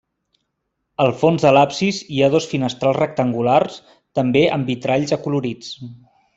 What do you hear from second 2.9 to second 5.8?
rectangulars, també amb vitralls acolorits.